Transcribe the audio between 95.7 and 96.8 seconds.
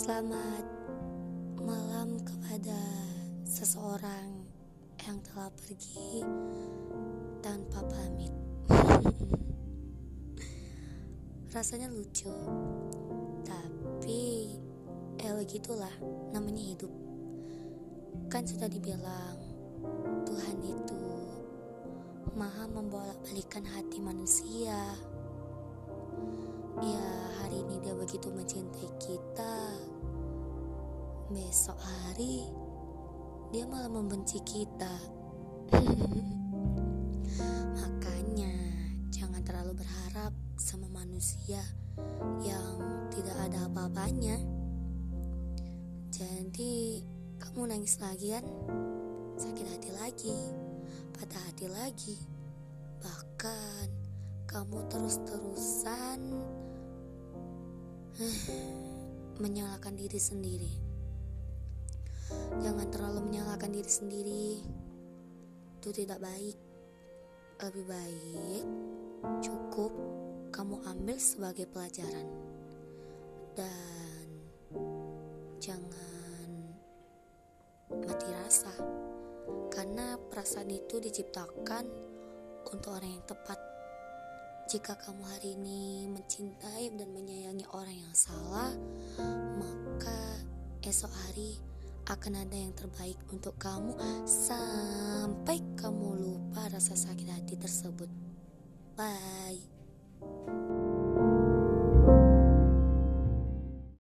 kamu lupa